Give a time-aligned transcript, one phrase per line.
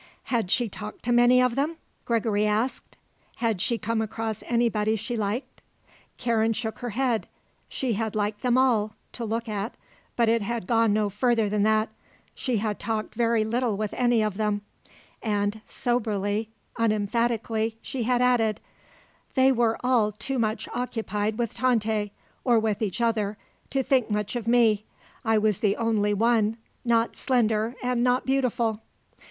[0.33, 1.77] Had she talked to many of them?
[2.05, 2.97] Gregory asked.
[3.35, 5.61] Had she come across anybody she liked?
[6.17, 7.27] Karen shook her head.
[7.69, 9.75] She had liked them all to look at
[10.15, 11.89] but it had gone no further than that;
[12.33, 14.61] she had talked very little with any of them;
[15.21, 16.49] and, soberly,
[16.79, 18.59] unemphatically, she had added:
[19.35, 22.11] "They were all too much occupied with Tante
[22.43, 23.37] or with each other
[23.69, 24.83] to think much of me.
[25.23, 28.81] I was the only one not slender and not beautiful!"